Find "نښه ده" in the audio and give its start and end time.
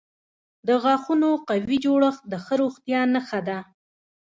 3.13-3.59